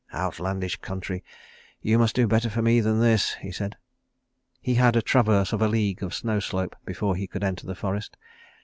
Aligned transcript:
"Outlandish 0.15 0.77
country, 0.77 1.23
you 1.79 1.99
must 1.99 2.15
do 2.15 2.25
better 2.25 2.49
for 2.49 2.63
me 2.63 2.79
than 2.81 2.99
this," 3.01 3.35
he 3.35 3.51
said. 3.51 3.77
He 4.59 4.73
had 4.73 4.95
a 4.95 5.01
traverse 5.03 5.53
of 5.53 5.61
a 5.61 5.67
league 5.67 6.01
of 6.01 6.15
snow 6.15 6.39
slope 6.39 6.75
before 6.85 7.15
he 7.15 7.27
could 7.27 7.43
enter 7.43 7.67
the 7.67 7.75
forest. 7.75 8.17